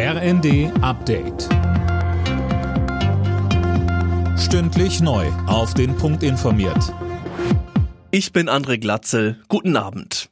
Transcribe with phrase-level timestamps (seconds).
[0.00, 1.48] RND Update.
[4.38, 5.26] Stündlich neu.
[5.48, 6.94] Auf den Punkt informiert.
[8.12, 9.42] Ich bin André Glatzel.
[9.48, 10.30] Guten Abend.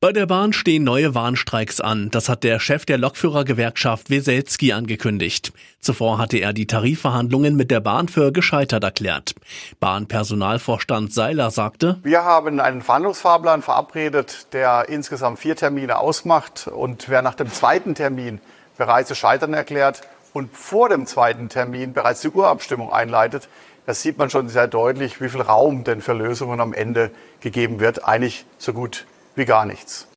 [0.00, 2.10] Bei der Bahn stehen neue Warnstreiks an.
[2.10, 5.54] Das hat der Chef der Lokführergewerkschaft Weselski angekündigt.
[5.80, 9.34] Zuvor hatte er die Tarifverhandlungen mit der Bahn für gescheitert erklärt.
[9.80, 16.68] Bahnpersonalvorstand Seiler sagte, Wir haben einen Verhandlungsfahrplan verabredet, der insgesamt vier Termine ausmacht.
[16.68, 18.42] Und wer nach dem zweiten Termin
[18.76, 20.02] bereits zu scheitern erklärt
[20.32, 23.48] und vor dem zweiten Termin bereits die Urabstimmung einleitet,
[23.86, 27.10] da sieht man schon sehr deutlich, wie viel Raum denn für Lösungen am Ende
[27.40, 28.04] gegeben wird.
[28.04, 30.08] Eigentlich so gut wie gar nichts.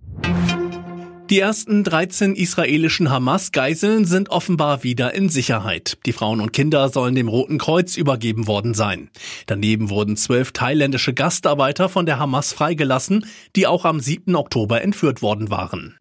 [1.29, 5.97] Die ersten 13 israelischen Hamas-Geiseln sind offenbar wieder in Sicherheit.
[6.05, 9.09] Die Frauen und Kinder sollen dem Roten Kreuz übergeben worden sein.
[9.45, 13.25] Daneben wurden zwölf thailändische Gastarbeiter von der Hamas freigelassen,
[13.57, 14.37] die auch am 7.
[14.37, 15.97] Oktober entführt worden waren.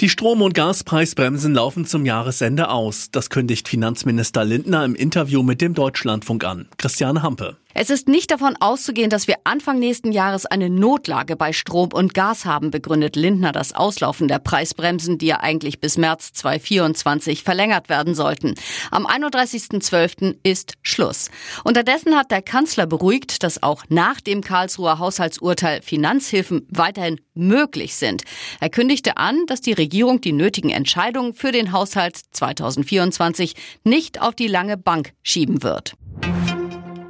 [0.00, 3.10] Die Strom- und Gaspreisbremsen laufen zum Jahresende aus.
[3.10, 6.68] Das kündigt Finanzminister Lindner im Interview mit dem Deutschlandfunk an.
[6.76, 7.56] Christiane Hampe.
[7.74, 12.14] Es ist nicht davon auszugehen, dass wir Anfang nächsten Jahres eine Notlage bei Strom und
[12.14, 17.90] Gas haben, begründet Lindner das Auslaufen der Preisbremsen, die ja eigentlich bis März 2024 verlängert
[17.90, 18.54] werden sollten.
[18.90, 20.38] Am 31.12.
[20.42, 21.30] ist Schluss.
[21.62, 28.22] Unterdessen hat der Kanzler beruhigt, dass auch nach dem Karlsruher Haushaltsurteil Finanzhilfen weiterhin möglich sind.
[28.60, 34.34] Er kündigte an, dass die Regierung die nötigen Entscheidungen für den Haushalt 2024 nicht auf
[34.34, 35.94] die lange Bank schieben wird.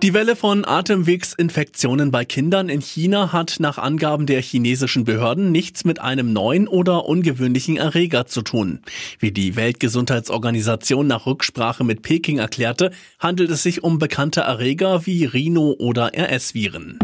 [0.09, 5.85] Die Welle von Atemwegsinfektionen bei Kindern in China hat nach Angaben der chinesischen Behörden nichts
[5.85, 8.81] mit einem neuen oder ungewöhnlichen Erreger zu tun.
[9.19, 15.27] Wie die Weltgesundheitsorganisation nach Rücksprache mit Peking erklärte, handelt es sich um bekannte Erreger wie
[15.27, 16.99] Rhino- oder RS-Viren.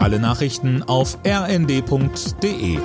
[0.00, 2.78] Alle Nachrichten auf rnd.de